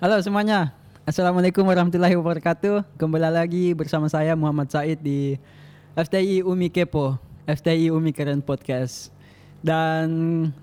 [0.00, 0.72] Halo semuanya.
[1.04, 2.96] Assalamualaikum warahmatullahi wabarakatuh.
[2.96, 5.36] Kembali lagi bersama saya Muhammad Said di
[5.92, 9.12] FTI Umi Kepo, FTI Umi Keren Podcast.
[9.60, 10.08] Dan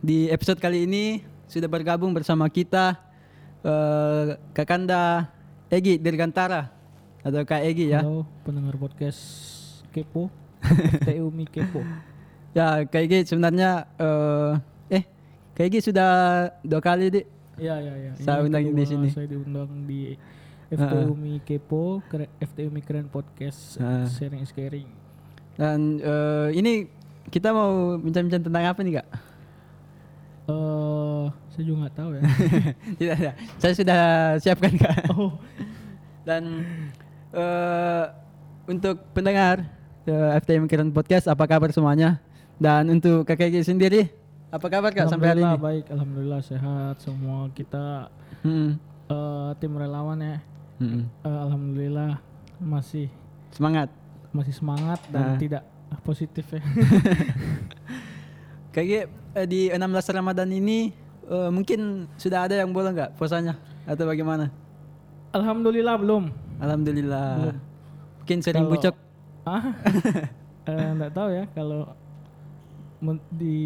[0.02, 2.98] di episode kali ini sudah bergabung bersama kita
[3.62, 5.30] uh, Kakanda
[5.70, 6.74] Egi Dirgantara
[7.22, 8.02] atau Kak Egi ya.
[8.02, 9.22] Halo pendengar podcast
[9.94, 10.34] Kepo,
[11.06, 11.86] FTI Umi Kepo.
[12.58, 14.58] Ya, Kak Egi sebenarnya uh,
[14.90, 15.06] eh
[15.54, 16.10] Kak Egi sudah
[16.66, 18.12] dua kali di Iya iya iya.
[18.18, 19.08] Saya undang di sini.
[19.10, 20.14] Saya diundang di
[20.68, 21.08] FTI Heeh.
[21.10, 24.06] Umi Kepo, Keren- FTI Umi Keren Podcast, Heeh.
[24.10, 24.88] sharing is caring.
[25.58, 26.86] dan eh, ini
[27.28, 29.08] kita mau bincang-bincang tentang apa nih kak?
[30.48, 32.22] Eh, saya juga nggak tahu ya.
[33.02, 33.32] Tidak ada.
[33.58, 34.02] Saya sudah
[34.38, 35.10] siapkan kak.
[35.12, 35.34] oh,
[36.24, 36.62] Dan
[37.34, 38.06] eh
[38.68, 39.66] untuk pendengar
[40.04, 42.22] eh, FTM Keren Podcast, apa kabar semuanya?
[42.58, 44.08] Dan untuk kakek sendiri,
[44.48, 45.58] apa kabar kak sampai hari ini?
[45.58, 48.08] baik, alhamdulillah sehat semua kita
[48.42, 48.80] Hmm.
[49.08, 50.38] eh, tim relawan ya.
[50.78, 51.04] Hmm.
[51.20, 52.22] Eh, alhamdulillah
[52.58, 53.10] masih
[53.50, 53.90] Semangat.
[54.30, 55.38] masih semangat dan Ah.
[55.38, 55.64] tidak
[56.02, 56.62] positif ya.
[58.78, 59.82] Egi, eh, di 16
[60.12, 60.94] Ramadan ini
[61.26, 64.48] eh, mungkin sudah ada yang boleh nggak puasanya atau bagaimana?
[65.28, 66.30] alhamdulillah belum.
[66.58, 67.28] Alhamdulillah.
[67.38, 67.58] Belum.
[68.22, 68.96] Mungkin sering Kalau- bucok.
[69.44, 69.64] Ah,
[70.70, 71.90] eh, nggak tahu ya kalau
[73.30, 73.58] di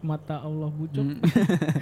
[0.00, 1.02] mata Allah bucok.
[1.02, 1.18] Hmm.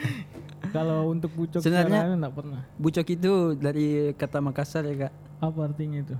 [0.74, 2.60] kalau untuk bucok Sebenarnya- secara nggak pernah.
[2.76, 5.12] Bucok itu dari kata Makassar ya kak.
[5.40, 6.16] Apa artinya itu?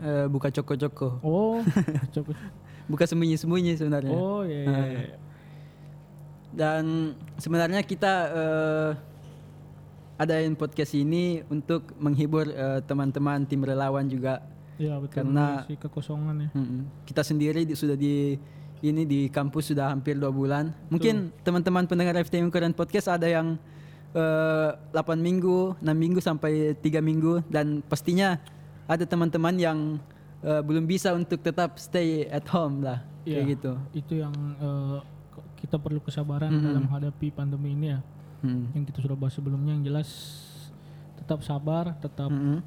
[0.00, 1.20] Eh, buka coko-coko.
[1.20, 1.60] Oh,
[2.08, 2.34] bucok.
[2.90, 4.10] Buka sembunyi-sembunyi sebenarnya.
[4.10, 4.82] Oh iya iya.
[5.06, 5.16] iya.
[6.50, 8.90] Dan sebenarnya kita eh,
[10.18, 14.42] adain podcast ini untuk menghibur eh, teman-teman tim relawan juga.
[14.74, 15.22] Iya betul.
[15.22, 16.48] Karena- si kekosongan ya.
[17.06, 18.34] Kita sendiri di- sudah di
[18.82, 20.72] ini di kampus sudah hampir dua bulan.
[20.88, 23.60] Mungkin teman-teman pendengar FTM Keren Podcast ada yang
[24.10, 28.40] eh, 8 minggu, 6 minggu sampai 3 minggu dan pastinya
[28.84, 29.78] ada teman-teman yang
[30.40, 33.50] eh, belum bisa untuk tetap stay at home lah kayak Iya.
[33.52, 33.72] gitu.
[33.92, 34.32] Itu yang
[35.30, 36.64] k- kita perlu kesabaran Mhm.
[36.64, 38.00] dalam menghadapi pandemi ini ya.
[38.40, 38.72] Mm.
[38.72, 40.08] Yang kita sudah bahas sebelumnya yang jelas
[41.14, 42.64] tetap sabar, tetap Mm-mm.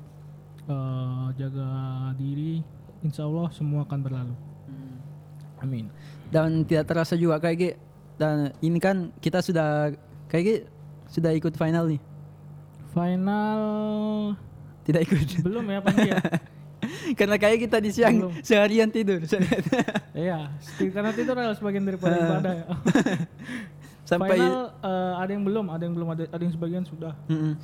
[0.63, 1.67] eh, jaga
[2.13, 2.61] diri.
[3.01, 4.35] Insya Allah semua akan berlalu.
[5.63, 5.65] Mm.
[5.65, 5.85] Amin.
[6.27, 7.75] Dan tidak terasa juga kayak gitu.
[8.13, 9.95] Dan ini kan kita sudah
[10.27, 10.59] kayak gitu
[11.09, 12.01] sudah ikut final nih.
[12.91, 13.61] Final
[14.83, 15.41] Tidak ikut.
[15.41, 16.19] belum ya pasti ya.
[17.15, 18.33] Karena kayak kita di siang Belum.
[18.41, 19.23] seharian tidur.
[20.13, 20.45] Iya,
[20.93, 22.65] karena itu adalah sebagian daripada ibadah ya.
[24.05, 27.17] Sampai Final eh, ada yang belum, ada yang belum ada, ada yang sebagian sudah.
[27.25, 27.57] Mm-mm.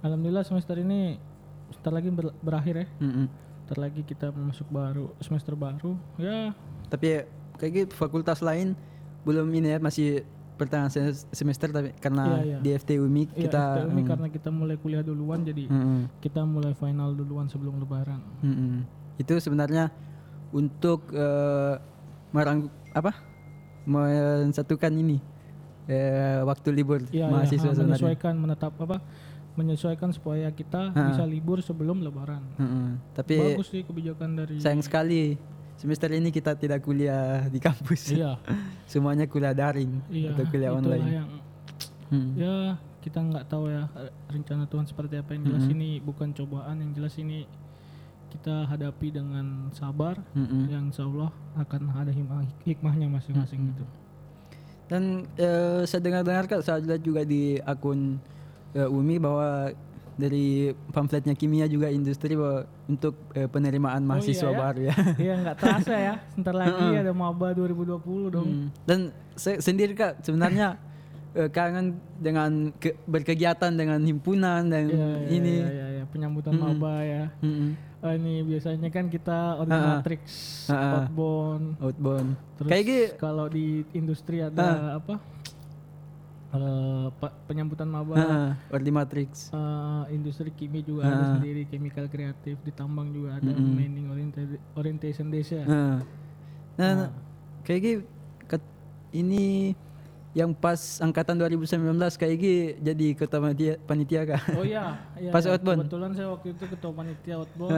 [0.00, 1.20] Alhamdulillah semester ini
[1.68, 2.86] sebentar lagi ber- berakhir ya.
[2.96, 3.26] Mm-mm.
[3.28, 6.00] Sebentar lagi kita masuk baru semester baru.
[6.16, 8.76] Ya, Tapi kayak gitu fakultas lain
[9.22, 10.22] belum ini ya masih
[10.54, 12.58] pertengahan se- semester tapi karena Iya, iya.
[12.58, 16.40] di FT UMI iya, kita FTUMI mm, karena kita mulai kuliah duluan jadi mm-mm, kita
[16.44, 18.24] mulai final duluan sebelum lebaran.
[18.40, 18.80] mm-mm.
[19.16, 19.92] itu sebenarnya
[20.50, 21.74] untuk eh,
[22.30, 23.12] merang apa
[23.86, 25.18] mensatukan ini
[25.86, 27.38] eh, waktu libur mahasiswa iya, ah,
[27.72, 27.84] sebenarnya.
[27.86, 28.96] menyesuaikan menetap apa?
[29.56, 31.08] Menyesuaikan supaya kita Ah.
[31.08, 32.42] bisa libur sebelum lebaran.
[32.56, 33.00] Mm-mm.
[33.12, 35.36] Tapi Bagus sih kebijakan dari sayang sekali
[35.76, 38.10] semester ini kita tidak kuliah di kampus.
[38.10, 38.40] Iya,
[38.90, 40.32] Semuanya kuliah daring iya.
[40.32, 41.06] atau kuliah online.
[41.14, 41.30] yang
[42.06, 42.38] Hmm.
[42.38, 43.90] ya kita nggak tahu ya
[44.26, 45.74] rencana Tuhan seperti apa yang jelas Mhm.
[45.74, 47.50] ini bukan cobaan yang jelas ini
[48.28, 50.66] kita hadapi dengan sabar Mm-mm.
[50.68, 53.68] yang insya Allah akan ada hikmah hikmahnya masing-masing Mhm.
[53.68, 53.84] gitu
[54.86, 55.02] Dan
[55.34, 58.22] eh, saya dengar-dengar kak, saya lihat juga di akun
[58.70, 59.74] eh, Umi bahwa
[60.16, 60.46] dari
[60.90, 64.58] pamfletnya kimia juga industri bahwa untuk eh, penerimaan Oh, mahasiswa iya ya?
[64.58, 64.94] baru ya.
[65.22, 68.68] Iya nggak terasa ya sebentar lagi ada maba 2020 dong Hmm.
[68.82, 68.98] Dan
[69.32, 70.80] saya sendiri kak sebenarnya
[71.38, 75.54] eh, kangen dengan ke- berkegiatan dengan himpunan dan Iya, iya, ini.
[75.54, 77.76] iya, iya, iya, penyambutan maba ya Mm-mm.
[77.98, 80.22] Oh, ini biasanya kan kita Matrix,
[80.66, 80.92] Ah, ah.
[81.02, 82.28] outbound Outbound.
[82.54, 83.08] terus Kayak gitu.
[83.18, 85.16] kalau di industri ada apa
[86.56, 89.50] Eh, pa- penyambutan maba Heeh, Ordi Matrix.
[89.50, 91.12] Eh, industri kimia juga Ah.
[91.12, 93.72] ada sendiri chemical kreatif di tambang juga ada Mm-mm.
[93.72, 95.96] mining orienta- orientation ya Heeh.
[96.74, 96.94] Nah, Ah.
[96.98, 97.10] nah,
[97.62, 98.04] kayak
[98.46, 98.74] ket-
[99.12, 99.72] ini
[100.36, 101.80] yang pas angkatan 2019
[102.12, 102.54] kayak gitu
[102.84, 104.52] jadi ketua panitia, panitia kak.
[104.52, 105.50] oh iya iya Pas iya.
[105.50, 105.80] outbound.
[105.80, 107.72] kebetulan saya waktu itu ketua panitia outbound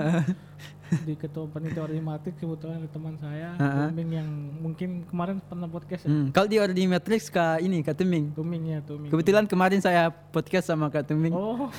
[0.99, 3.87] di ketua panitia orimatik kebetulan ada teman saya Ah.
[3.87, 4.29] Tuming yang
[4.59, 8.33] mungkin kemarin pernah podcast ya Hmm, Kalau di Ordi Matrix kak ini kak Tuming.
[8.33, 11.31] Tuming ya Tuming Kebetulan kemarin saya podcast sama kak Tuming.
[11.31, 11.71] oh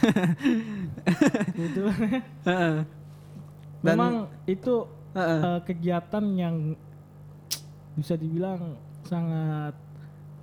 [1.54, 2.22] kebetulan ya.
[2.46, 2.86] Dan-
[3.82, 4.14] memang
[4.46, 5.40] itu Heeh.
[5.42, 6.56] eh, kegiatan yang
[7.94, 9.76] bisa dibilang sangat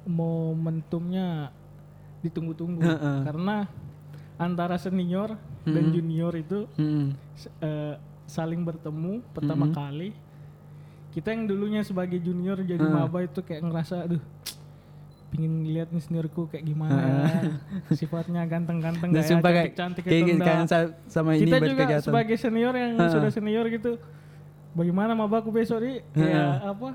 [0.07, 1.51] momentumnya
[2.21, 3.19] ditunggu-tunggu Heeh.
[3.23, 3.67] karena
[4.37, 5.93] antara senior dan Mm-mm.
[5.93, 6.59] junior itu
[7.33, 7.95] s- eh,
[8.25, 9.77] saling bertemu pertama Mm-mm.
[9.77, 10.11] kali.
[11.11, 12.93] Kita yang dulunya sebagai junior jadi Mm.
[12.93, 14.21] maba itu kayak ngerasa aduh
[15.27, 17.17] pingin lihat nih seniorku kayak gimana ya.
[17.91, 20.55] sifatnya ganteng-ganteng Dan sumpah kayak kayak gitu enggak.
[20.55, 23.11] kan sa- sama ini kita juga sebagai senior yang Ha.
[23.11, 23.99] sudah senior gitu
[24.73, 26.89] bagaimana mabaku besok nih kayak apa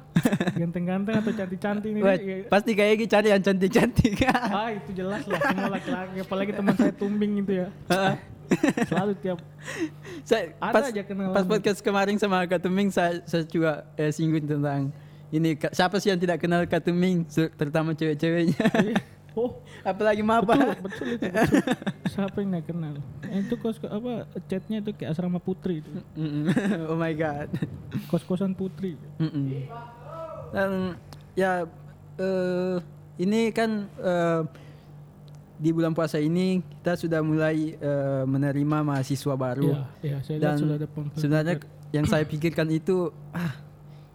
[0.55, 2.17] ganteng-ganteng atau cantik-cantik nih Wah,
[2.49, 4.13] pasti kayak gitu cari yang cantik-cantik.
[4.57, 7.67] ah itu jelas lah semua laki-laki apalagi teman saya tumbing itu ya.
[8.89, 9.39] Selalu tiap
[10.27, 11.35] saya, Ada pas, aja kenalan.
[11.35, 14.91] pas podcast kemarin sama Kak Tuming saya, saya juga eh, singgung tentang
[15.31, 15.55] ini.
[15.71, 17.23] Siapa sih yang tidak kenal Kak Tuming?
[17.31, 18.67] Se- terutama cewek-ceweknya.
[19.31, 19.63] Oh.
[19.87, 20.75] Apalagi betul maba.
[20.83, 21.63] Betul itu betul.
[22.11, 22.93] siapa yang nggak kenal?
[23.31, 25.87] Eh, itu kos apa chatnya itu kayak asrama putri itu.
[26.19, 26.51] Mm-mm.
[26.91, 27.47] oh my god.
[28.11, 28.99] Kos-kosan putri.
[29.23, 29.71] Mm-mm.
[30.51, 30.99] Dan
[31.35, 31.65] ya
[32.19, 32.77] eh,
[33.19, 34.41] ini kan eh,
[35.61, 39.71] di bulan puasa ini kita sudah mulai eh, menerima mahasiswa baru.
[39.71, 41.55] Iya, iya, saya dan sudah ada sebenarnya
[41.91, 43.55] yang saya pikirkan itu ah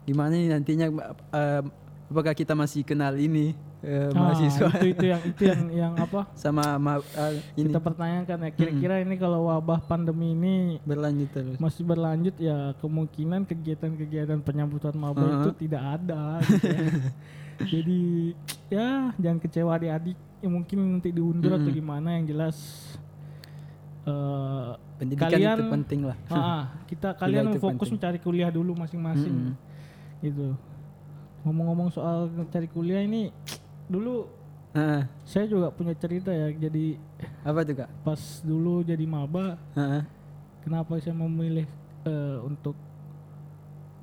[0.07, 0.87] gimana nih nantinya
[1.35, 1.63] eh,
[2.11, 3.55] apakah kita masih kenal ini
[3.87, 8.37] Ah, mahasiswa itu itu yang itu yang yang apa sama ma- eh, ini kita pertanyakan
[8.41, 14.91] ya kira-kira ini kalau wabah pandemi ini berlanjut terus masih berlanjut ya kemungkinan kegiatan-kegiatan penyambutan
[14.93, 15.39] maba Uh-huh.
[15.41, 16.89] itu tidak ada gitu ya.
[17.73, 18.01] jadi
[18.69, 21.79] ya jangan kecewa adik-adik ya mungkin nanti diundur atau Mm-mm.
[21.79, 22.57] gimana yang jelas
[24.05, 27.91] eh, pendidikan Kalian- itu penting lah ah, kita kalian fokus penting.
[27.95, 30.23] mencari kuliah dulu masing-masing Mm-mm.
[30.23, 30.59] gitu
[31.43, 32.19] ngomong-ngomong soal
[32.49, 33.31] cari kuliah ini
[33.87, 34.27] dulu
[34.73, 37.01] Ah, saya juga punya cerita ya jadi
[37.41, 37.91] apa tuh kak?
[38.05, 40.05] pas dulu jadi maba Ah,
[40.61, 41.65] kenapa saya memilih
[42.05, 42.77] eh, untuk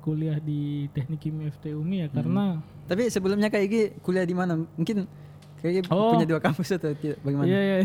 [0.00, 2.08] kuliah di teknik kimia FT UMI ya?
[2.10, 4.58] Karena tapi sebelumnya kayak Igi kuliah di mana?
[4.74, 5.06] Mungkin
[5.56, 6.12] kayak Oh.
[6.12, 7.22] punya dua kampus atau tidak?
[7.22, 7.46] Bagaimana?
[7.46, 7.76] Iya iya.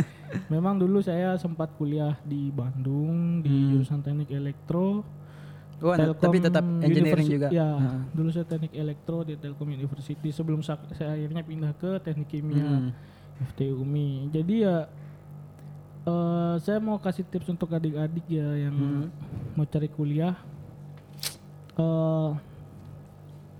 [0.54, 3.68] Memang dulu saya sempat kuliah di Bandung di Hmm.
[3.74, 5.02] jurusan teknik elektro
[5.80, 8.02] oh, Telkom tapi tetap engineering Universi- juga ya Ah.
[8.10, 12.58] dulu saya teknik elektro di Telkom University sebelum sa- saya akhirnya pindah ke teknik kimia
[12.58, 12.90] Hmm.
[13.44, 14.76] FT UMI jadi ya
[16.04, 19.06] eh, saya mau kasih tips untuk adik-adik ya yang Hmm.
[19.52, 20.34] mau cari kuliah
[21.74, 22.30] eh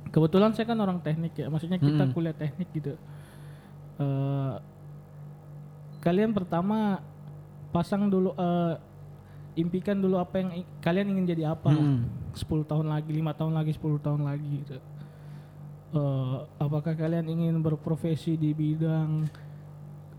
[0.09, 2.13] kebetulan saya kan orang teknik ya maksudnya kita Mm-mm.
[2.13, 2.97] kuliah teknik gitu
[3.99, 4.55] eh
[6.01, 7.03] kalian pertama
[7.69, 8.75] pasang dulu eh
[9.59, 12.07] impikan dulu apa yang kalian ingin jadi apa Hmm.
[12.33, 14.79] 10 tahun lagi lima tahun lagi 10 tahun lagi gitu
[15.89, 19.25] Eh, apakah kalian ingin berprofesi di bidang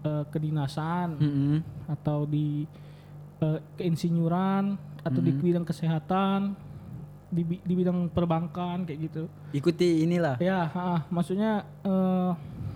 [0.01, 1.57] eh, kedinasan Mm-mm.
[1.87, 2.65] atau di
[3.37, 5.39] eh, keinsinyuran atau di Mhm.
[5.39, 6.57] bidang kesehatan
[7.29, 12.31] di, di bidang perbankan kayak gitu ikuti inilah ya ha, maksudnya eh,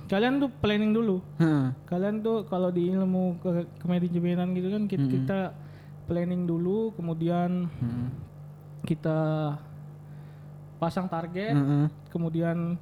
[0.06, 1.74] kalian tuh planning dulu Hah.
[1.86, 3.50] kalian tuh kalau di ilmu ke
[3.80, 5.10] kemanajemenan gitu kan kita, Mhm.
[5.10, 5.40] kita
[6.04, 8.08] planning dulu kemudian Hmm.
[8.84, 9.20] kita
[10.78, 11.86] pasang target Heeh.
[12.10, 12.76] kemudian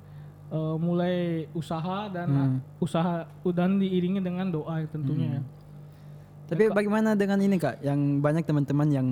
[0.49, 1.15] eh, mulai
[1.51, 2.57] usaha dan Hmm.
[2.77, 5.43] usaha dan diiringi dengan doa ya tentunya ya
[6.43, 9.07] Tapi bagaimana dengan ini kak, yang banyak teman-teman yang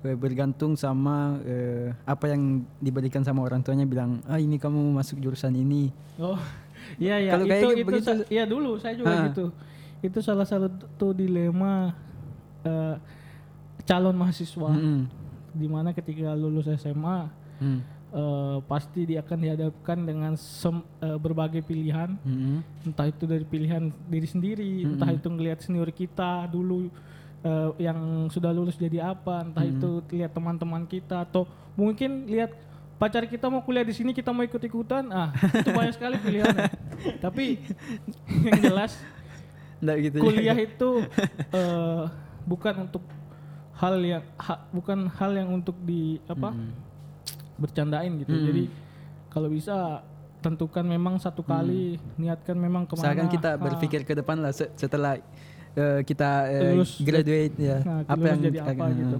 [0.00, 5.20] eh, bergantung sama eh, apa yang diberikan sama orang tuanya bilang, ah ini kamu masuk
[5.20, 5.92] jurusan ini.
[6.16, 6.40] Oh,
[6.96, 9.28] iya iya Kalau itu kayak itu begitu- iya dulu saya juga Ah.
[9.28, 9.52] gitu.
[10.00, 11.92] Itu salah satu dilema
[12.64, 12.96] eh,
[13.90, 15.10] calon mahasiswa Mm-mm.
[15.50, 17.26] di mana ketika lulus SMA
[17.60, 17.84] Hmm.
[18.08, 22.64] eh, pasti dia akan dihadapkan dengan sem- eh, berbagai pilihan, Mm-mm.
[22.88, 26.88] entah itu dari pilihan diri sendiri, entah itu ngelihat senior kita dulu
[27.40, 31.44] eh, yang sudah lulus jadi apa, entah itu lihat teman-teman kita atau
[31.76, 32.56] mungkin lihat
[32.96, 36.68] pacar kita mau kuliah di sini kita mau ikut-ikutan, ah itu banyak sekali pilihannya.
[37.20, 37.60] Tapi
[38.40, 38.96] yang jelas
[39.80, 40.90] Nggak gitu kuliah itu
[41.52, 42.02] eh,
[42.44, 43.04] bukan untuk
[43.80, 46.52] hal yang ha- bukan hal yang untuk di apa
[47.56, 48.30] bercandain gitu.
[48.30, 48.44] Mm.
[48.46, 48.64] Jadi
[49.28, 50.04] kalau bisa
[50.40, 53.04] tentukan memang satu kali niatkan memang ke mana.
[53.06, 53.60] Misalkan kita Ah.
[53.60, 55.20] berpikir ke depan lah se- setelah
[55.70, 56.98] eh, kita Lulus.
[56.98, 59.16] graduate ya, Nah, apa yang jadi apa gitu.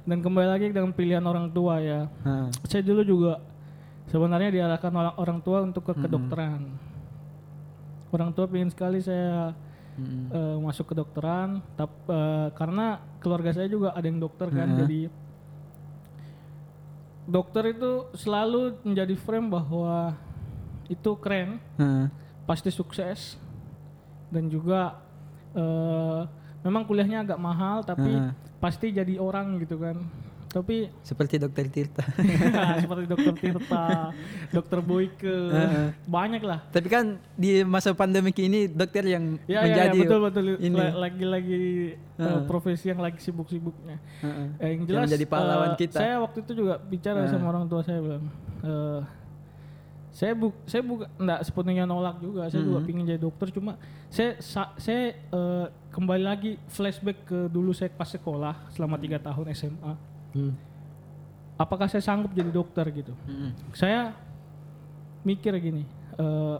[0.00, 2.08] Dan kembali lagi dengan pilihan orang tua ya.
[2.22, 2.48] Ah.
[2.64, 3.36] Saya dulu juga
[4.06, 6.72] sebenarnya diarahkan orang orang tua untuk ke kedokteran.
[8.08, 9.52] Orang tua ingin sekali saya
[10.30, 15.10] Eh, masuk kedokteran, tap, eh, karena keluarga saya juga ada yang dokter kan, jadi
[17.26, 20.14] dokter itu selalu menjadi frame bahwa
[20.86, 22.10] itu keren, Ah.
[22.46, 23.38] pasti sukses,
[24.30, 24.98] dan juga
[25.50, 26.20] eh,
[26.62, 28.30] memang kuliahnya agak mahal, tapi Heeh.
[28.62, 29.98] pasti jadi orang gitu kan.
[30.50, 32.02] Tapi Seperti dokter Tirta.
[32.82, 34.10] seperti dokter Tirta,
[34.50, 35.94] dokter Boyke, Heeh.
[36.04, 36.66] banyak lah.
[36.68, 40.74] Tapi kan di masa pandemi ini dokter yang Ya, ya, ya menjadi betul betul ini.
[40.74, 41.62] La- lagi-lagi
[42.18, 44.02] uh, profesi yang lagi sibuk-sibuknya.
[44.20, 44.46] Heeh.
[44.58, 45.96] Eh, yang Yang jelas menjadi pahlawan eh, kita.
[45.96, 47.30] Saya waktu itu juga bicara Heeh.
[47.30, 48.26] sama orang tua saya bilang,
[48.60, 49.00] eh,
[50.10, 52.50] saya bu saya bukan enggak sepenuhnya nolak juga.
[52.50, 52.86] Saya juga Mhm.
[52.90, 53.78] pingin jadi dokter cuma
[54.10, 59.54] saya sa- saya eh, kembali lagi flashback ke dulu saya pas sekolah selama tiga tahun
[59.54, 60.09] SMA.
[60.30, 60.54] Hmm.
[61.56, 63.12] Apakah saya sanggup jadi dokter gitu?
[63.24, 63.52] Mm-mm.
[63.72, 64.16] Saya
[65.20, 65.84] mikir gini,
[66.16, 66.56] eh,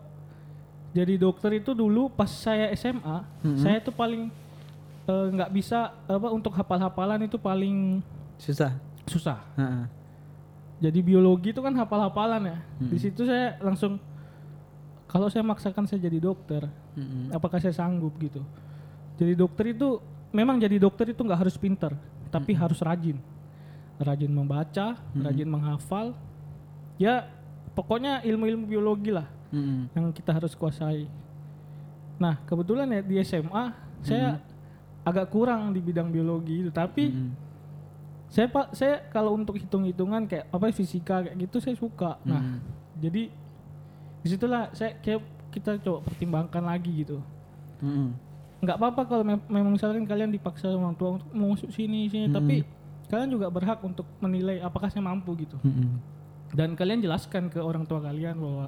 [0.91, 3.57] jadi dokter itu dulu pas saya SMA, Mhm.
[3.57, 4.29] saya tuh paling
[5.03, 7.99] eh, nggak bisa apa untuk hafal-hafalan itu paling
[8.37, 8.77] Susah.
[9.05, 9.43] susah.
[9.57, 9.85] Heeh.
[10.81, 12.59] Jadi biologi itu kan hafal-hafalan ya.
[12.79, 13.01] Di Mhm.
[13.01, 13.99] situ saya langsung
[15.05, 17.33] kalau saya maksakan saya jadi dokter, Mm-mm.
[17.33, 18.45] apakah saya sanggup gitu?
[19.17, 19.99] Jadi dokter itu
[20.31, 21.91] memang jadi dokter itu nggak harus pinter,
[22.31, 23.19] tapi harus rajin,
[24.01, 26.17] rajin membaca, rajin menghafal.
[26.97, 27.29] Ya
[27.71, 29.93] pokoknya ilmu-ilmu biologi lah Mm-mm.
[29.93, 31.05] yang kita harus kuasai.
[32.17, 33.65] Nah kebetulan ya di SMA
[34.01, 34.41] saya
[35.01, 37.33] agak kurang di bidang biologi itu, tapi Mm-mm.
[38.29, 42.17] saya pak saya kalau untuk hitung-hitungan kayak apa fisika kayak gitu saya suka.
[42.23, 42.61] Nah
[42.97, 43.33] jadi
[44.21, 47.21] di situlah saya kayak kita coba pertimbangkan lagi gitu.
[47.81, 48.13] Mm-mm.
[48.61, 52.29] nggak apa-apa kalau mem- memang misalkan kalian dipaksa orang tua untuk mau masuk sini sini
[52.29, 52.37] Mm-mm.
[52.37, 52.57] tapi
[53.11, 55.59] kalian juga berhak untuk menilai apakah saya mampu gitu.
[55.67, 55.99] Mm-mm.
[56.51, 58.67] dan kalian jelaskan ke orang tua kalian bahwa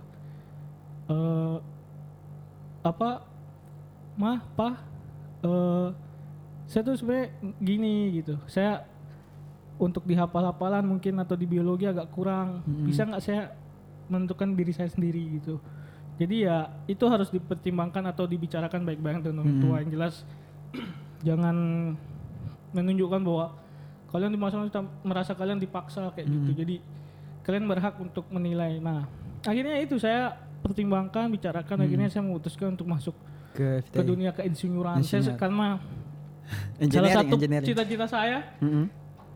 [1.10, 1.56] eh
[2.82, 3.26] apa
[4.18, 4.78] mah pa
[5.46, 5.88] eh
[6.66, 7.26] saya tuh sebenarnya
[7.58, 8.38] gini gitu.
[8.46, 8.86] Saya
[9.82, 12.62] untuk di hafal-hafalan mungkin atau di biologi agak kurang.
[12.66, 12.86] Mm-mm.
[12.86, 13.50] bisa nggak saya
[14.06, 15.58] menentukan diri saya sendiri gitu?
[16.20, 20.22] Jadi ya itu harus dipertimbangkan atau dibicarakan baik-baik dengan orang tua yang jelas.
[21.28, 21.56] Jangan
[22.72, 23.61] menunjukkan bahwa
[24.12, 24.70] kalian di masa lalu
[25.02, 26.50] merasa kalian dipaksa kayak gitu.
[26.54, 26.76] Jadi
[27.42, 28.78] kalian berhak untuk menilai.
[28.78, 29.08] Nah
[29.42, 31.82] akhirnya itu saya pertimbangkan bicarakan.
[31.82, 33.16] Akhirnya saya memutuskan untuk masuk
[33.52, 35.00] Ke, ke dunia keinsinyuran.
[35.00, 35.80] Saya karena
[36.92, 38.84] salah satu cita-cita saya Mm-mm.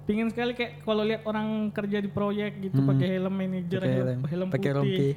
[0.05, 2.91] pingin sekali kayak kalau lihat orang kerja di proyek gitu Hmm.
[2.93, 4.91] pakai helm manajer Pakai helm, helm, rompi.
[4.93, 5.13] putih.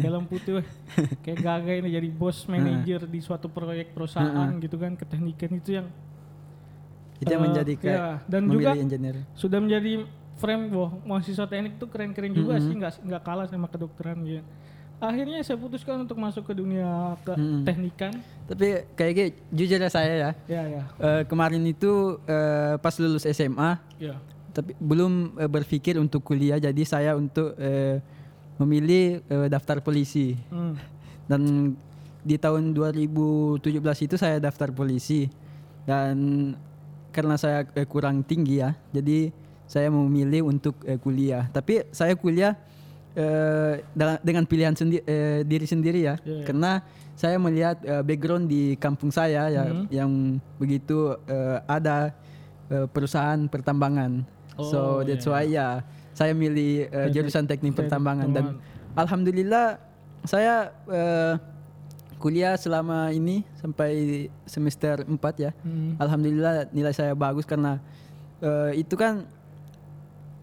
[0.00, 0.52] Helm putih
[1.26, 5.86] kayak gagah ini jadi bos manajer di suatu proyek perusahaan gitu kan keteknikan itu yang
[7.16, 8.08] Itu yang Eh, menjadi kayak iya.
[8.24, 9.16] Dan juga engineer.
[9.32, 9.92] sudah menjadi
[10.36, 12.66] frame wah mahasiswa teknik tuh keren-keren juga Mm-mm.
[12.66, 14.44] sih nggak nggak kalah sama kedokteran gitu
[14.96, 16.88] akhirnya saya putuskan untuk masuk ke dunia
[17.20, 17.62] ke Mm-mm.
[17.62, 18.12] teknikan
[18.44, 20.30] Tapi kayak gitu, jujur ya saya ya.
[20.46, 21.92] ya ya eh, kemarin itu
[22.22, 24.16] eh, pas lulus SMA, ya
[24.50, 28.00] tapi belum eh, berpikir untuk kuliah, jadi saya untuk eh,
[28.56, 30.32] memilih eh, daftar polisi.
[30.48, 30.80] Hmm.
[31.26, 31.72] Dan
[32.22, 33.60] di tahun 2017
[34.02, 35.28] itu saya daftar polisi
[35.84, 36.16] dan
[37.16, 39.32] karena saya eh, kurang tinggi ya, jadi
[39.64, 41.48] saya memilih untuk eh, kuliah.
[41.48, 42.52] Tapi saya kuliah
[43.16, 43.80] eh,
[44.20, 46.44] dengan pilihan sendi- eh, diri sendiri ya, Iya, iya.
[46.44, 46.72] karena
[47.16, 49.84] saya melihat eh, background di kampung saya ya Mhm.
[49.88, 50.10] yang
[50.60, 52.12] begitu eh, ada
[52.68, 54.20] eh, perusahaan pertambangan.
[54.56, 55.68] Oh, so that's iya, why ya
[56.12, 58.44] saya milih eh, jurusan teknik teknik pertambangan dan
[58.94, 59.80] alhamdulillah
[60.24, 61.34] saya eh,
[62.16, 65.50] kuliah selama ini sampai semester 4 ya.
[65.62, 65.96] Hmm.
[66.00, 67.78] Alhamdulillah nilai saya bagus karena
[68.40, 69.24] eh, itu kan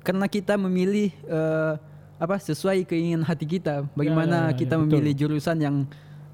[0.03, 1.73] karena kita memilih eh,
[2.21, 3.87] apa sesuai keinginan hati kita.
[3.97, 4.87] Bagaimana ya, ya, kita betul.
[4.87, 5.75] memilih jurusan yang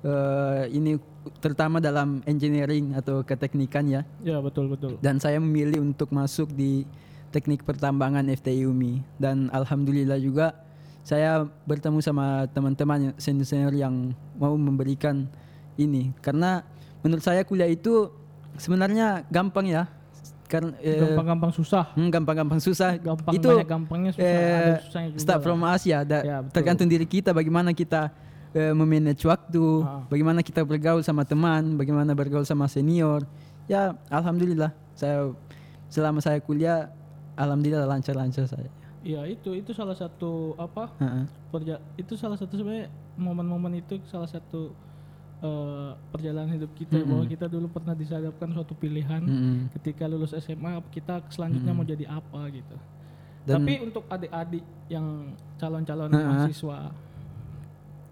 [0.03, 0.99] eh, ini
[1.39, 4.01] terutama dalam engineering atau keteknikan ya.
[4.23, 6.87] ya betul betul Dan saya memilih untuk masuk di
[7.29, 10.57] teknik pertambangan FTI UMI dan alhamdulillah juga
[11.01, 15.25] saya bertemu sama teman-teman yang senior yang mau memberikan
[15.75, 16.61] ini karena
[17.01, 18.11] menurut saya kuliah itu
[18.57, 19.87] sebenarnya gampang ya
[20.49, 25.07] karena eh, gampang-gampang susah hmm, gampang-gampang susah gampang itu banyak gampangnya susah ada eh, susahnya
[25.13, 26.53] juga start from us ya, da- Ya, betul.
[26.57, 28.09] tergantung diri kita bagaimana kita
[28.49, 30.09] eh, memanage waktu, Ah.
[30.09, 33.21] bagaimana kita bergaul sama teman, bagaimana bergaul sama senior.
[33.69, 35.29] Ya, alhamdulillah saya
[35.85, 36.89] selama saya kuliah
[37.37, 38.73] alhamdulillah lancar-lancar saya.
[39.01, 41.23] Ya itu itu salah satu apa Heeh.
[41.49, 44.75] perja itu salah satu sebenarnya momen-momen itu salah satu
[45.39, 49.71] eh, perjalanan hidup kita bahwa kita dulu pernah disadapkan suatu pilihan Mm-mm.
[49.73, 52.75] ketika lulus SMA kita selanjutnya mau jadi apa gitu.
[53.47, 56.27] Dan- Tapi untuk adik-adik yang calon-calon Heeh.
[56.27, 56.91] mahasiswa,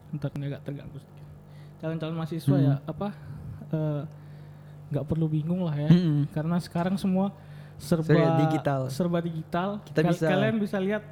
[0.09, 0.99] entar agak terganggu.
[1.77, 3.11] Calon-calon mahasiswa ya apa
[3.69, 4.03] eh,
[4.87, 6.31] nggak perlu bingung lah ya, Mm-mm.
[6.31, 7.35] karena sekarang semua
[7.77, 8.81] serba Serba digital.
[8.89, 9.69] serba digital.
[9.83, 11.03] Kita Kal- bisa- kalian bisa lihat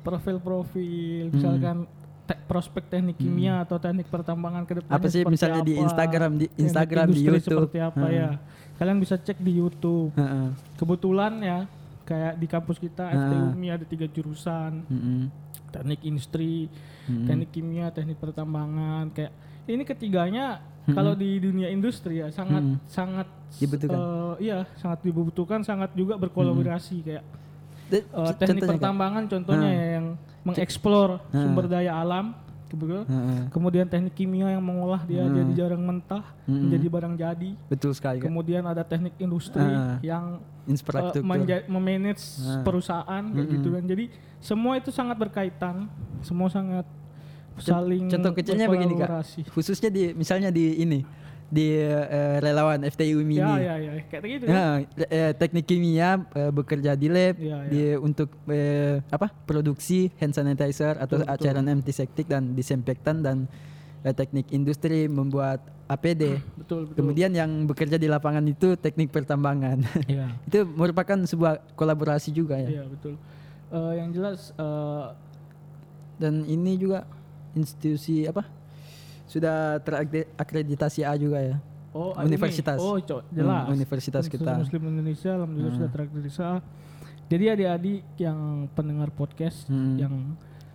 [0.00, 1.84] profil-profil, misalkan
[2.24, 6.46] te- prospek teknik kimia atau teknik pertambangan ke depan Apa sih misalnya di Instagram, di
[6.56, 7.68] Instagram, di YouTube.
[7.68, 8.30] seperti apa ya.
[8.74, 10.08] Kalian bisa cek di YouTube.
[10.14, 10.48] Heeh.
[10.74, 11.58] Kebetulan ya
[12.02, 13.14] kayak di kampus kita Ah.
[13.14, 15.30] FTUMI ada tiga jurusan Mm-mm.
[15.70, 16.66] teknik industri
[17.06, 17.22] Mm-mm.
[17.24, 19.30] teknik kimia teknik pertambangan kayak
[19.64, 20.58] ini ketiganya
[20.92, 22.78] Kalau di dunia industri ya sangat Mm-mm.
[22.84, 23.96] sangat Dibutuhkan.
[23.96, 27.24] eh, iya sangat dibutuhkan sangat juga berkolaborasi kayak
[27.86, 29.74] De- eh, c- teknik contohnya, pertambangan contohnya Ah.
[29.74, 30.06] ya yang
[30.42, 31.34] mengeksplor Ah.
[31.36, 32.32] sumber daya alam
[32.66, 33.40] kebetulan Heeh.
[33.50, 35.34] kemudian teknik kimia yang mengolah dia Hmm.
[35.34, 36.60] jadi barang mentah Mm-mm.
[36.64, 38.24] menjadi barang jadi Betul sekali Kak.
[38.24, 39.98] kemudian ada teknik industri Ah.
[40.00, 40.38] yang
[41.20, 42.62] menja- memanage Ah.
[42.62, 43.54] perusahaan kayak Mm-mm.
[43.56, 44.04] gitu kan jadi
[44.38, 46.86] semua itu sangat berkaitan semua sangat
[47.56, 49.10] saling Contoh kecilnya begini Kak.
[49.48, 51.02] Khususnya di misalnya di ini
[51.46, 56.46] di eh, relawan FTI UMI ya ya ya kayak gitu Nah, eh, teknik kimia eh,
[56.48, 57.66] bekerja di lab Ya, ya.
[57.66, 63.36] di untuk eh, apa produksi hand sanitizer atau Betul, cairan antiseptik dan disinfektan dan
[64.00, 66.38] eh, teknik industri membuat APD.
[66.54, 69.82] betul betul Kemudian yang bekerja di lapangan itu teknik pertambangan.
[70.06, 72.78] ya itu merupakan sebuah kolaborasi juga ya.
[72.78, 73.18] ya betul
[73.68, 75.06] Eh, yang jelas eh,
[76.16, 77.06] Dan ini juga
[77.52, 78.46] institusi apa?
[79.24, 81.56] Sudah terakreditasi A juga ya.
[81.90, 82.76] oh Universitas.
[82.76, 82.86] ini.
[82.86, 84.54] oh co- jelas Hmm, universitas kita.
[84.56, 85.78] Muslim Indonesia alhamdulillah Hmm.
[85.80, 86.52] sudah terakreditasi A.
[87.26, 88.38] jadi adik-adik yang
[88.70, 89.94] pendengar podcast Hmm.
[89.96, 90.14] yang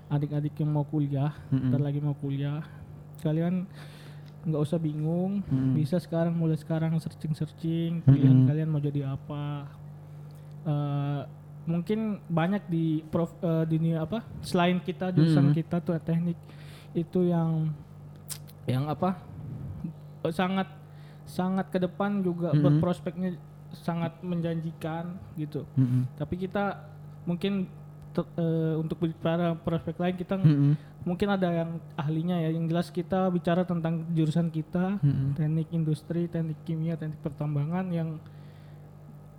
[0.07, 1.67] adik-adik yang mau kuliah Mm-mm.
[1.67, 2.61] ntar lagi mau kuliah
[3.17, 3.63] kalian
[4.41, 5.73] nggak usah bingung Mm-mm.
[5.73, 8.47] bisa sekarang mulai sekarang searching searching pilihan Mm-mm.
[8.47, 9.71] kalian mau jadi apa
[10.63, 11.21] Eh,
[11.65, 13.29] mungkin banyak di prof
[13.65, 15.55] di dunia apa selain kita jurusan Mm-mm.
[15.55, 16.37] kita tuh teknik
[16.95, 17.69] itu yang
[18.65, 19.19] yang apa
[20.23, 20.71] eh, sangat
[21.27, 22.63] sangat ke depan juga Mm-mm.
[22.79, 23.35] berprospeknya
[23.75, 26.07] sangat menjanjikan gitu Mm-mm.
[26.15, 26.87] tapi kita
[27.27, 27.67] mungkin
[28.15, 30.73] te- eh, untuk bicara prospek lain kita Mm-mm.
[31.03, 35.35] mungkin ada yang ahlinya ya yang jelas kita bicara tentang jurusan kita Mm-mm.
[35.35, 38.09] teknik industri teknik kimia teknik pertambangan yang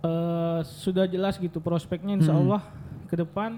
[0.03, 2.53] eh, sudah jelas gitu prospeknya insya Mm-mm.
[2.53, 2.61] Allah
[3.07, 3.57] ke depan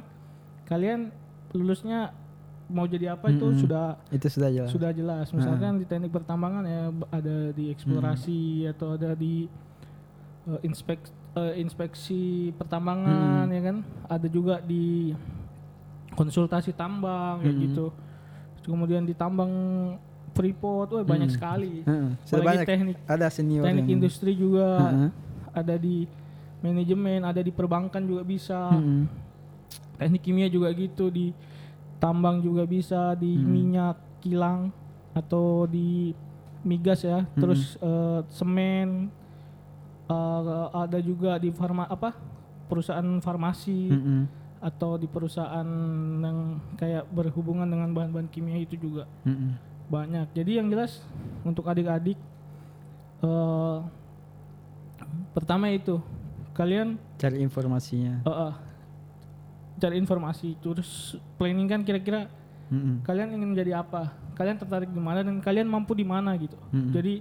[0.69, 1.09] kalian
[1.51, 2.13] lulusnya
[2.69, 3.59] mau jadi apa itu Mm-mm.
[3.59, 4.69] sudah Itu sudah jelas.
[4.69, 9.49] sudah jelas misalkan di teknik pertambangan ya ada di eksplorasi atau ada di
[10.45, 11.01] eh, inspek
[11.33, 12.21] eh, inspeksi
[12.55, 13.51] pertambangan Hmm.
[13.51, 15.13] ya kan ada juga di
[16.11, 17.57] konsultasi tambang Hmm.
[17.59, 17.85] gitu
[18.61, 19.49] kemudian di tambang
[20.31, 21.35] freeport wah banyak Hmm.
[21.35, 25.09] sekali apalagi banyak teknik ada senior teknik yang- industri juga Heeh.
[25.51, 26.05] ada di
[26.59, 29.09] manajemen ada di perbankan juga bisa Mm-mm.
[29.97, 31.33] teknik kimia juga gitu di
[31.99, 33.45] tambang juga bisa di Hmm.
[33.45, 34.71] minyak kilang
[35.11, 36.15] atau di
[36.61, 37.37] migas ya Hmm.
[37.37, 39.07] terus eh, semen
[40.05, 40.41] eh,
[40.73, 42.15] ada juga di farma apa
[42.65, 44.21] perusahaan farmasi Mm-mm.
[44.59, 45.65] atau di perusahaan
[46.19, 46.39] yang
[46.75, 49.55] kayak berhubungan dengan bahan-bahan kimia itu juga Mm-mm.
[49.87, 51.01] banyak jadi yang jelas
[51.41, 52.19] untuk adik-adik
[53.19, 53.77] eh,
[55.31, 55.97] pertama itu
[56.51, 58.19] kalian Cari informasinya.
[58.19, 58.53] eh, eh,
[59.79, 62.27] cari informasi terus planning kan kira-kira
[62.67, 63.01] Mm-mm.
[63.01, 66.91] kalian ingin menjadi apa kalian tertarik di mana dan kalian mampu di mana gitu Mm-mm.
[66.91, 67.13] jadi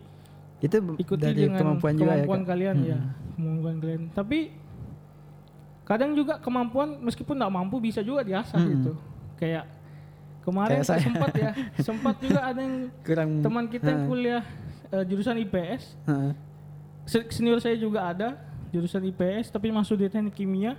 [0.58, 2.10] Itu ikuti dari dengan kemampuan juga ya.
[2.18, 3.32] kemampuan kalian ya Mm-mm.
[3.32, 4.38] kemampuan kalian tapi
[5.82, 8.72] kadang juga kemampuan meskipun nggak mampu bisa juga diasah Mm-mm.
[8.74, 8.92] gitu
[9.34, 9.64] kayak
[10.42, 11.00] kemarin Kayak saya.
[11.00, 11.50] sempat ya
[11.86, 14.42] sempat juga ada yang Kurang teman kita yang kuliah
[14.90, 15.96] eh, jurusan IPS
[17.30, 18.36] senior saya juga ada
[18.68, 20.76] jurusan IPS tapi masuk di teknik kimia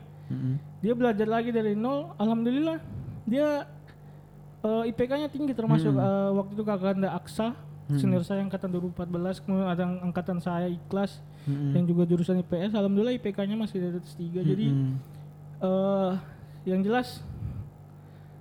[0.79, 2.77] Dia belajar lagi dari nol alhamdulillah
[3.23, 3.65] dia
[4.59, 5.99] eh, IPK-nya tinggi termasuk Hmm.
[5.99, 7.97] eh, waktu itu kakanda Aksa Hmm.
[7.97, 11.73] senior saya angkatan 2014 kemudian ada angkatan saya ikhlas Mm-mm.
[11.73, 14.93] yang juga jurusan IPS alhamdulillah IPK-nya masih di atas 3 jadi Mm-mm.
[15.59, 16.13] eh
[16.67, 17.25] yang jelas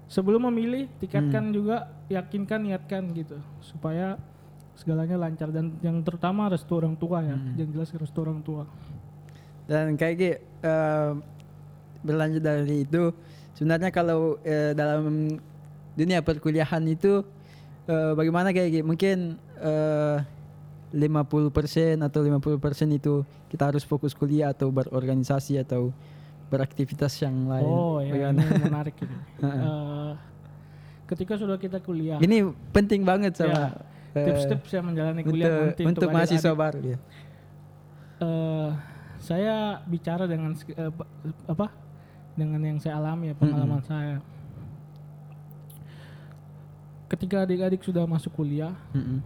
[0.04, 1.54] sebelum memilih tiketkan Hmm.
[1.54, 4.20] juga yakinkan niatkan gitu supaya
[4.74, 7.56] segalanya lancar dan yang terutama restu orang tua ya Hmm.
[7.56, 8.68] yang jelas restu orang tua
[9.64, 11.12] Dan kayak gitu eh,
[12.00, 13.10] berlanjut dari itu
[13.54, 15.34] sebenarnya kalau eh, dalam
[15.94, 17.26] dunia perkuliahan itu
[17.86, 19.16] eh, bagaimana kayak gitu mungkin
[19.58, 20.16] eh,
[20.88, 21.52] 50%
[22.00, 23.20] atau 50% itu
[23.52, 25.92] kita harus fokus kuliah atau berorganisasi atau
[26.48, 27.68] beraktivitas yang lain.
[27.68, 29.16] oh ya ini menarik ini.
[29.44, 30.12] Eh,
[31.08, 33.64] ketika sudah kita kuliah Ini penting banget sama Ya,
[34.16, 36.98] eh, tips-tips yang menjalani untuk kuliah nanti untuk mahasiswa baru ya.
[38.18, 38.70] Eh,
[39.18, 40.54] saya bicara dengan
[40.94, 41.10] pa-
[41.46, 41.66] apa
[42.38, 44.22] dengan yang saya alami ya pengalaman saya
[47.08, 49.18] ketika adik-adik sudah masuk kuliah Mm-mm.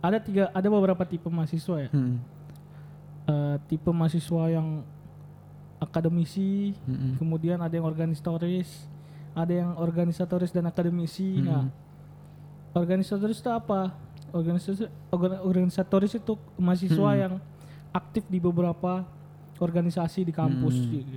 [0.00, 2.16] ada tiga ada beberapa tipe mahasiswa ya Mm-mm.
[3.28, 4.80] Eh, tipe mahasiswa yang
[5.78, 7.16] akademisi Mm-mm.
[7.16, 8.88] kemudian ada yang organisatoris
[9.36, 11.76] ada yang organisatoris dan akademisi nah Mm-mm.
[12.74, 13.92] organisatoris itu apa
[14.28, 17.20] organisatoris organ- organisatoris itu mahasiswa Hmm.
[17.20, 17.34] yang
[17.90, 19.04] aktif di beberapa
[19.56, 20.88] organisasi di kampus Hmm.
[20.90, 21.16] gitu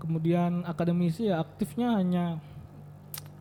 [0.00, 2.40] kemudian akademisi ya aktifnya hanya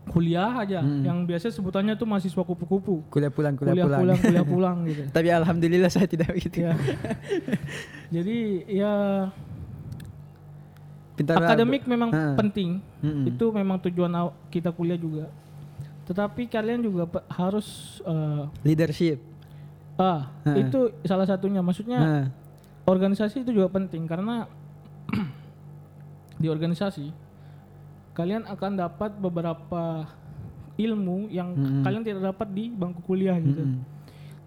[0.05, 1.01] kuliah aja Hmm.
[1.01, 3.99] yang biasa sebutannya tuh mahasiswa kupu-kupu Kuliah pulang, kuliah, kuliah pulang.
[4.01, 6.63] pulang kuliah pulang gitu Tapi alhamdulillah saya tidak begitu.
[6.63, 6.73] ya
[8.15, 8.93] jadi ya
[11.13, 12.33] Pintar akademik memang Ha.
[12.35, 13.27] penting Mm-mm.
[13.27, 15.27] itu memang tujuan aw- kita kuliah juga
[16.03, 17.67] tetapi kalian juga pe- harus
[18.01, 19.21] eh, leadership.
[19.93, 20.57] ah Ha.
[20.57, 22.25] itu salah satunya maksudnya Nah,
[22.83, 24.47] organisasi itu juga penting karena
[26.39, 27.11] di organisasi
[28.11, 30.07] kalian akan dapat beberapa
[30.75, 31.83] ilmu yang Mm-mm.
[31.83, 33.59] kalian tidak dapat di bangku kuliah gitu.
[33.59, 33.83] mm-mm.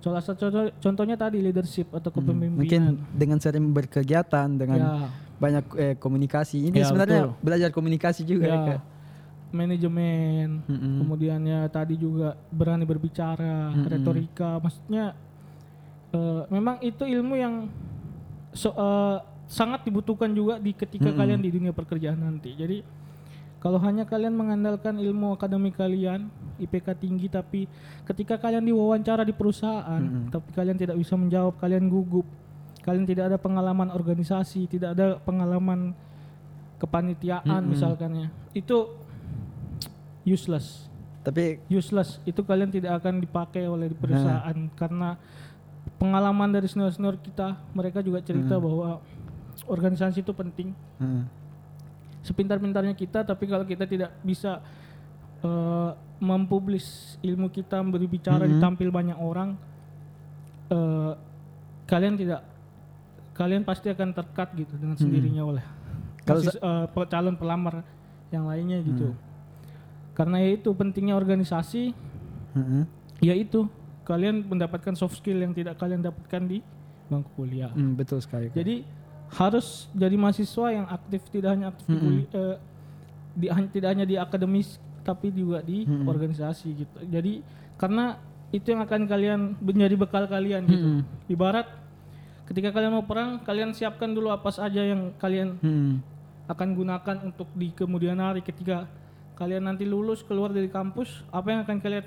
[0.01, 2.17] Salah satu contoh- contohnya tadi leadership atau Mm.
[2.17, 2.25] Mungkin
[2.59, 2.95] kepemimpinan.
[3.13, 4.93] dengan sering berkegiatan, dengan ya,
[5.39, 6.69] banyak eh, komunikasi.
[6.69, 7.39] Ini Ya, sebenarnya betul.
[7.41, 8.61] belajar komunikasi juga ya.
[8.67, 8.79] ya,
[9.53, 10.95] manajemen, Mm-mm.
[10.99, 13.87] kemudian ya tadi juga berani berbicara, Mm-mm.
[13.87, 15.13] retorika, maksudnya
[16.11, 17.55] eh, memang itu ilmu yang
[18.51, 19.17] so- eh,
[19.53, 21.21] sangat dibutuhkan juga di ketika Mm-mm.
[21.21, 22.57] kalian di dunia pekerjaan nanti.
[22.57, 22.81] Jadi
[23.61, 27.69] kalau hanya kalian mengandalkan ilmu akademik kalian, IPK tinggi tapi
[28.09, 30.33] ketika kalian diwawancara di perusahaan, Mm-mm.
[30.33, 32.25] tapi kalian tidak bisa menjawab, kalian gugup.
[32.83, 35.95] Kalian tidak ada pengalaman organisasi, tidak ada pengalaman
[36.81, 37.71] kepanitiaan Mm-mm.
[37.77, 38.33] misalkannya.
[38.57, 38.99] Itu
[40.25, 40.91] useless.
[41.23, 45.15] Tapi Useless itu kalian tidak akan dipakai oleh perusahaan karena
[46.03, 48.99] pengalaman dari senior-senior kita, mereka juga cerita bahwa
[49.65, 51.23] organisasi itu penting eh,
[52.23, 54.62] sepintar-pintarnya kita tapi kalau kita tidak bisa
[55.41, 56.87] eh, mempublis
[57.21, 58.53] ilmu kita berbicara Mhm.
[58.53, 59.59] ditampil banyak orang
[60.69, 61.12] eh,
[61.85, 62.41] kalian tidak
[63.33, 65.65] kalian pasti akan terkat gitu dengan sendirinya oleh
[66.23, 66.38] Kalau
[66.87, 67.83] pe- calon pelamar
[68.29, 69.12] yang lainnya gitu
[70.12, 71.91] karena itu pentingnya organisasi
[72.53, 72.85] heeh.
[73.21, 73.67] yaitu
[74.03, 76.59] kalian mendapatkan soft skill yang tidak kalian dapatkan di
[77.05, 78.49] bangku kuliah Hmm, betul sekali.
[78.49, 78.87] Jadi
[79.33, 82.05] harus jadi mahasiswa yang aktif tidak hanya aktif di, Mm-mm.
[82.05, 82.57] kuli- eh,
[83.33, 86.05] di tidak hanya di akademis tapi juga di Mm-mm.
[86.05, 86.97] organisasi gitu.
[87.03, 87.40] Jadi
[87.75, 88.21] karena
[88.53, 90.88] itu yang akan kalian menjadi bekal kalian gitu.
[91.01, 91.27] Mm-mm.
[91.27, 91.64] Ibarat
[92.45, 96.05] ketika kalian mau perang, kalian siapkan dulu apa saja yang kalian Hmm.
[96.45, 98.85] akan gunakan untuk di kemudian hari ketika
[99.33, 102.05] kalian nanti lulus keluar dari kampus, apa yang akan kalian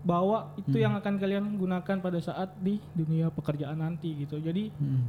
[0.00, 4.38] bawa itu yang akan kalian gunakan pada saat di dunia pekerjaan nanti gitu.
[4.38, 5.02] Jadi Hmm.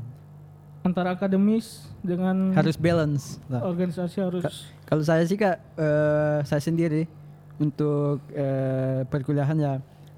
[0.86, 3.66] Antara akademis dengan Harus balance lah.
[3.66, 4.46] organisasi harus
[4.86, 7.10] Kalau saya sih kak, eh, saya sendiri
[7.58, 9.74] untuk eh, perkuliahan ya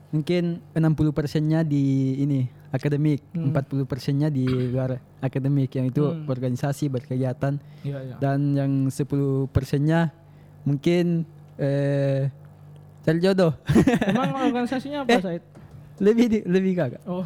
[0.08, 1.84] mungkin 60 persennya di
[2.17, 3.49] ini akademik, Hmm.
[3.49, 6.27] 40 persennya di luar akademik yang itu Hmm.
[6.27, 8.15] organisasi berkegiatan ya ya.
[8.17, 9.08] dan yang 10
[9.47, 10.12] persennya
[10.62, 11.23] mungkin
[11.56, 12.27] eh,
[13.01, 13.56] cari jodoh
[14.03, 15.21] Emang organisasinya apa Eh.
[15.23, 15.43] Said?
[15.97, 17.01] lebih di, lebih kak.
[17.06, 17.23] Oh,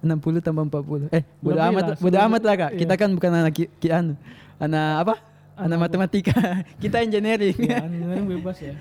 [0.00, 1.10] 60 tambah 40.
[1.10, 2.70] Eh, bodo Lebih amat lah, bodo amat lah kak.
[2.70, 2.78] iya.
[2.78, 4.14] Kita kan bukan anak ki, ki- anu,
[4.56, 5.14] anak apa?
[5.54, 6.34] Anak Anak matematika.
[6.82, 7.58] Kita engineering.
[7.58, 8.74] ya engineering bebas ya.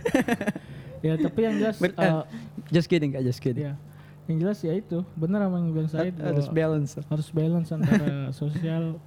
[1.06, 2.23] ya tapi yang jelas Ber- eh, eh,
[2.69, 3.65] just kidding kak, just kidding.
[3.65, 3.73] ya.
[4.27, 6.99] Yang jelas ya itu benar apa yang bilang Said harus balance.
[7.01, 9.01] harus balance antara sosial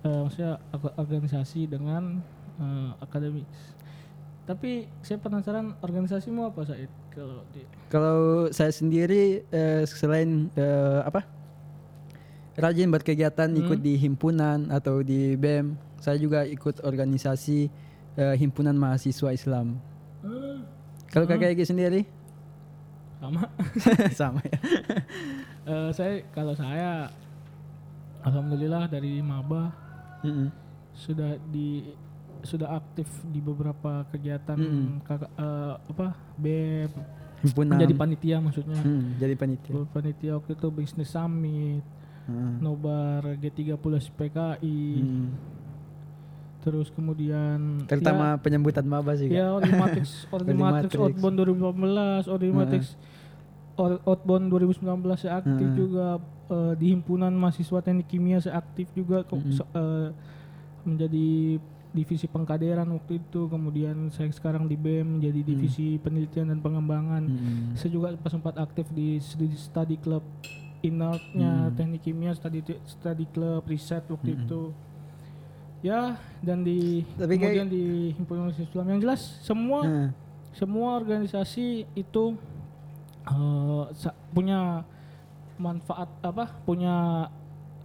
[0.00, 2.24] eh, maksudnya ak- organisasi dengan
[2.56, 3.44] eh, akademik.
[4.42, 11.28] Tapi saya penasaran organisasimu apa Said kalau di Kalau saya sendiri eh, selain eh, apa?
[12.54, 13.82] Rajin berkegiatan ikut Hmm.
[13.82, 17.72] di himpunan atau di BEM, saya juga ikut organisasi
[18.12, 19.80] eh, himpunan mahasiswa Islam.
[21.08, 21.30] Kalau Hmm.
[21.30, 22.00] kakak Egi sendiri
[23.18, 23.48] sama
[24.20, 24.58] sama ya.
[25.62, 27.06] Eh, saya kalau saya
[28.20, 29.70] alhamdulillah dari maba
[30.20, 30.50] Mm-mm.
[30.92, 31.86] sudah di
[32.42, 34.86] sudah aktif di beberapa kegiatan Mm-mm.
[35.02, 36.90] kakak eh, apa BEM
[37.40, 37.70] Himpunan.
[37.72, 39.72] menjadi panitia maksudnya Hmm, jadi panitia.
[39.88, 41.82] panitia waktu itu bisnis summit
[42.22, 42.58] Hmm.
[42.58, 43.74] nobar G30
[44.08, 45.26] PKI Hmm.
[46.60, 49.26] terus kemudian Terutama penyambutan maba sih.
[49.26, 51.18] Ya, ya Ordimatrix Ordimatrix Ordimatrix.
[51.18, 52.84] Outbound 2018 Ordimatrix
[53.74, 54.86] Or- Outbound 2019
[55.18, 55.76] saya aktif Hmm.
[55.76, 56.06] juga
[56.48, 59.42] eh, di himpunan mahasiswa teknik kimia saya aktif juga Hmm.
[59.72, 60.08] eh,
[60.84, 61.58] menjadi
[61.90, 67.74] divisi pengkaderan waktu itu kemudian saya sekarang di BEM menjadi divisi penelitian dan pengembangan Hmm.
[67.74, 69.18] saya juga sempat aktif di
[69.50, 70.22] study club
[70.82, 71.74] inertnya Hmm.
[71.74, 74.74] teknik kimia study study club riset waktu itu.
[75.80, 78.86] Ya dan di Tapi kayak- kemudian di himpunan Islam.
[78.88, 80.08] Yang jelas semua Hmm.
[80.52, 82.24] semua organisasi itu
[83.94, 84.82] sa- punya
[85.54, 87.26] manfaat apa punya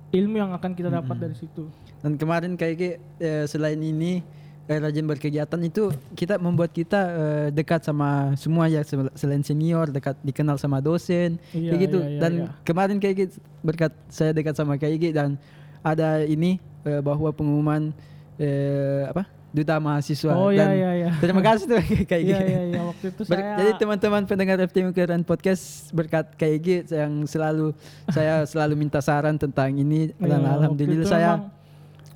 [0.09, 1.69] ilmu yang akan kita dapat dari situ.
[2.01, 4.21] Dan kemarin kayak eh, selain ini
[4.67, 9.87] eh, rajin berkegiatan itu kita membuat kita eh, dekat sama semua ya sel- selain senior
[9.87, 12.47] dekat dikenal sama dosen Iya, kayak gitu iya, iya, dan iya.
[12.61, 15.39] kemarin kayak gitu berkat saya dekat sama kayak gitu dan
[15.79, 17.95] ada ini eh, bahwa pengumuman
[18.35, 20.35] eh, apa duta mahasiswa.
[20.35, 21.09] Oh iya Dan iya iya.
[21.17, 21.79] Terima kasih tuh
[22.11, 22.51] kayak Iya gitu.
[22.51, 26.93] iya iya waktu itu Ber- saya Jadi teman-teman pendengar FTM Keren Podcast berkat kayak gitu
[26.93, 27.71] yang selalu
[28.11, 31.56] saya selalu minta saran tentang ini Iya, dan waktu alhamdulillah saya emang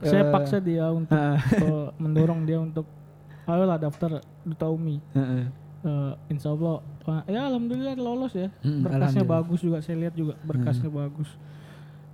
[0.01, 2.85] saya eh, paksa dia untuk eh, mendorong dia untuk
[3.45, 4.97] ayolah daftar duta umi.
[5.13, 5.45] heeh.
[5.81, 6.85] Eh, insya Allah
[7.25, 8.53] ya alhamdulillah lolos ya.
[8.61, 9.23] Mm, Berkasnya.
[9.25, 9.33] Hmm.
[9.33, 11.29] bagus juga saya lihat juga berkasnya bagus.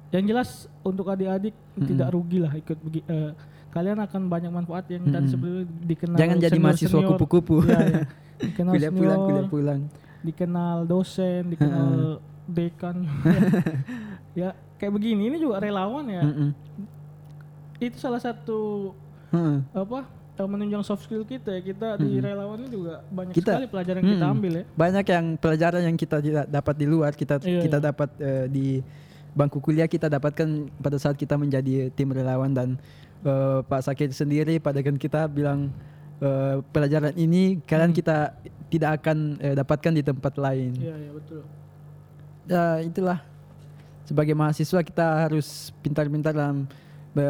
[0.07, 0.49] Yang jelas
[0.87, 3.35] untuk adik-adik tidak rugi lah ikut begi, eh,
[3.75, 5.31] kalian akan banyak manfaat yang tadi Mm-mm.
[5.35, 7.55] sebelumnya dikenal Jangan jadi mahasiswa kupu-kupu.
[7.67, 8.03] Iya, iya.
[8.39, 9.81] Dikenal kuliah pulang, kuliah pulang.
[10.23, 13.03] dikenal dosen, dikenal dekan.
[14.39, 16.23] ya kayak begini ini juga relawan ya.
[16.23, 16.49] Mm-mm.
[17.77, 18.91] Itu salah satu
[19.29, 19.57] Heeh.
[19.71, 19.99] apa
[20.33, 21.61] eh, menunjang soft skill kita ya.
[21.61, 24.63] Kita di relawan ini juga banyak Kita- sekali pelajaran yang kita ambil ya.
[24.73, 27.85] Banyak yang pelajaran yang kita dapat di luar, kita Iya, kita iya.
[27.85, 28.67] dapat eh, di
[29.31, 32.69] bangku kuliah kita dapatkan pada saat kita menjadi tim relawan dan
[33.21, 35.69] eh, Pak Sakit sendiri pada kan kita bilang
[36.17, 37.97] eh, pelajaran ini kalian Hmm.
[37.97, 38.17] kita
[38.67, 40.73] tidak akan eh, dapatkan di tempat lain.
[40.75, 41.41] Iya iya betul.
[42.47, 43.19] Ya itulah
[44.03, 46.63] sebagai mahasiswa kita harus pintar-pintar dalam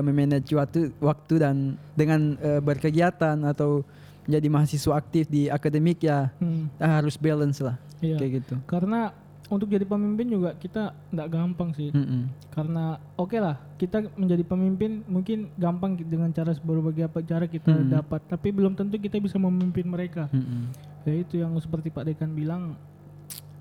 [0.01, 1.55] memanage waktu, waktu dan
[1.93, 3.81] dengan eh, berkegiatan atau
[4.27, 8.19] menjadi mahasiswa aktif di akademik ya Hmm, kita harus balance lah iya.
[8.19, 8.55] kayak gitu.
[8.67, 9.15] Karena
[9.47, 11.95] untuk jadi pemimpin juga kita nggak gampang sih.
[11.95, 12.27] Mm-mm.
[12.51, 17.87] Karena oke lah kita menjadi pemimpin mungkin gampang dengan cara berbagai apa cara kita Hmm.
[17.87, 20.27] dapat, tapi belum tentu kita bisa memimpin mereka.
[20.35, 20.67] Mm-mm.
[21.07, 22.75] Ya itu yang seperti Pak Dekan bilang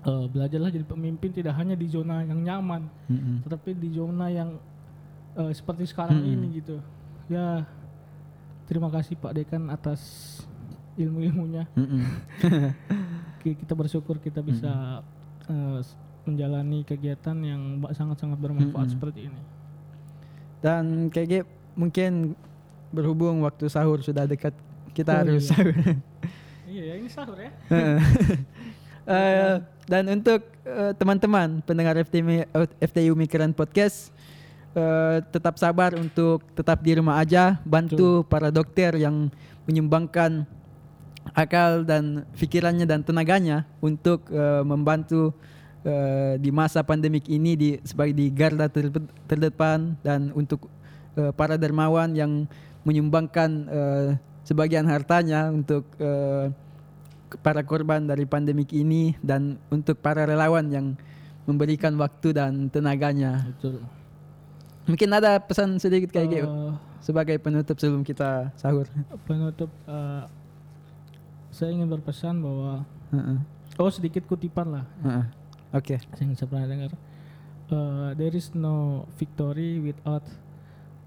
[0.03, 3.47] eh, belajarlah jadi pemimpin tidak hanya di zona yang nyaman, Mm-mm.
[3.47, 4.59] tetapi di zona yang
[5.37, 6.33] eh, seperti sekarang Mm-mm.
[6.33, 6.77] ini gitu.
[7.27, 7.63] Ya
[8.65, 10.01] terima kasih Pak Dekan atas
[10.95, 11.69] ilmu-ilmunya.
[13.39, 14.99] Kita bersyukur kita bisa
[15.79, 15.95] s-
[16.27, 18.93] menjalani kegiatan yang sangat-sangat bermanfaat Mm-mm.
[18.93, 19.41] seperti ini.
[20.59, 22.35] Dan kayak mungkin
[22.89, 24.51] berhubung waktu sahur sudah dekat
[24.91, 25.49] kita Oh, harus iya.
[25.49, 25.75] sahur.
[26.67, 27.51] Iya, ya, ini sahur ya.
[29.07, 29.55] Eh,
[29.87, 30.43] dan untuk
[30.99, 34.11] teman-teman pendengar FTI Migran Podcast
[34.77, 39.33] eh, tetap sabar untuk tetap di rumah aja bantu para dokter yang
[39.65, 40.45] menyumbangkan
[41.35, 45.33] akal dan pikirannya dan tenaganya untuk eh, membantu
[45.83, 50.69] eh, di masa pandemik ini di sebagai di garda terdepan- terdepan dan untuk
[51.17, 52.45] eh, para dermawan yang
[52.87, 54.09] menyumbangkan eh,
[54.47, 56.53] sebagian hartanya untuk ke-
[57.43, 60.95] para korban dari pandemik ini dan untuk para relawan yang
[61.43, 63.51] memberikan waktu dan tenaganya.
[63.51, 63.83] Betul.
[64.87, 68.87] Mungkin ada pesan sedikit kayak gitu Eh, sebagai penutup sebelum kita sahur.
[69.23, 70.23] penutup eh,
[71.49, 73.39] saya ingin berpesan bahwa Heeh,
[73.75, 75.25] oh sedikit kutipan lah heeh.
[75.69, 75.95] Oke.
[76.17, 76.91] yang saya pernah dengar.
[77.67, 78.75] Eh, there is no
[79.13, 80.23] victory without,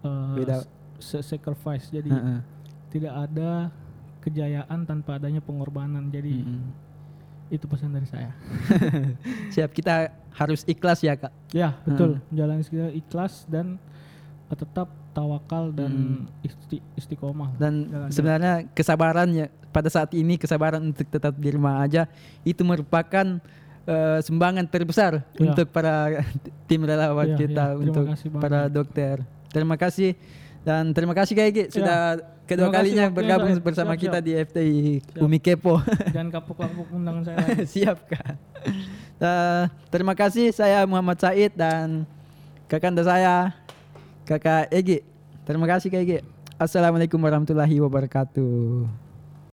[0.03, 0.69] eh, Without-
[1.01, 1.89] sacrifice.
[1.89, 2.41] Jadi Heeh.
[2.91, 3.73] tidak ada
[4.21, 6.13] kejayaan tanpa adanya pengorbanan.
[6.13, 6.61] Jadi Mm-mm.
[7.51, 8.31] Itu pesan dari saya.
[9.55, 11.33] Siap kita harus ikhlas ya kak.
[11.51, 12.23] Ya betul.
[12.29, 13.77] Menjalani segala ikhlas dan
[14.49, 17.55] tetap tawakal dan isti- istiqomah.
[17.57, 22.07] Dan Jalan- sebenarnya kesabarannya pada saat ini kesabaran untuk tetap di rumah aja
[22.43, 23.39] itu merupakan
[23.83, 25.41] eh, sumbangan terbesar Ya.
[25.45, 26.23] untuk para
[26.69, 27.79] tim relawan Ya, kita ya.
[27.79, 28.43] Untuk kasih banget.
[28.43, 29.17] para dokter.
[29.51, 30.15] Terima kasih
[30.61, 33.63] dan terima kasih Kak Egi sudah kedua Terima kasih kalinya waktunya, bergabung Zai.
[33.63, 34.27] bersama Siap, kita siap.
[34.27, 35.23] di FTI Siap.
[35.23, 35.75] Umi Kepo.
[36.11, 37.65] Jangan kapuk-kapuk undangan saya lagi.
[37.65, 38.27] Siap Kak.
[39.21, 42.05] Eh, terima kasih saya Muhammad Said dan
[42.67, 43.55] kakanda saya
[44.27, 45.01] Kakak Egi.
[45.47, 46.19] Terima kasih Kak Egi.
[46.59, 49.10] Assalamualaikum warahmatullahi wabarakatuh.